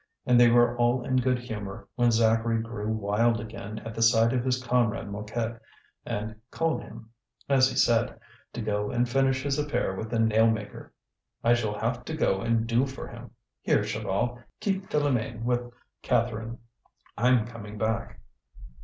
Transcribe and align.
And 0.25 0.39
they 0.39 0.49
were 0.49 0.75
all 0.79 1.05
in 1.05 1.17
good 1.17 1.37
humour, 1.37 1.87
when 1.93 2.09
Zacharie 2.09 2.63
grew 2.63 2.87
wild 2.91 3.39
again 3.39 3.77
at 3.85 3.93
the 3.93 4.01
sight 4.01 4.33
of 4.33 4.43
his 4.43 4.59
comrade 4.59 5.11
Mouquet, 5.11 5.57
and 6.07 6.33
called 6.49 6.81
him, 6.81 7.11
as 7.47 7.69
he 7.69 7.75
said, 7.75 8.19
to 8.53 8.61
go 8.63 8.89
and 8.89 9.07
finish 9.07 9.43
his 9.43 9.59
affair 9.59 9.93
with 9.93 10.09
the 10.09 10.17
nail 10.17 10.49
maker. 10.49 10.91
"I 11.43 11.53
shall 11.53 11.77
have 11.77 12.03
to 12.05 12.15
go 12.17 12.41
and 12.41 12.65
do 12.65 12.87
for 12.87 13.07
him! 13.09 13.29
Here, 13.61 13.83
Chaval, 13.83 14.41
keep 14.59 14.89
Philoméne 14.89 15.43
with 15.43 15.71
Catherine. 16.01 16.57
I'm 17.15 17.45
coming 17.45 17.77
back." 17.77 18.19